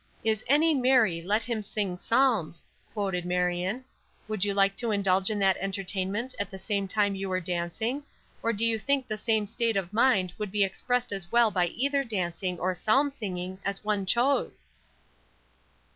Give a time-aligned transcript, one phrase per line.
[0.23, 3.85] "'Is any merry, let him sing psalms,'" quoted Marion.
[4.27, 8.01] "Would you like to indulge in that entertainment at the same time you were dancing;
[8.41, 11.67] or do you think the same state of mind could be expressed as well by
[11.67, 14.65] either dancing, or psalm singing, as one chose?"